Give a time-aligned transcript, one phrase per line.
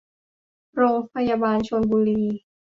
[0.75, 2.23] โรงพยาบาลชลบุรี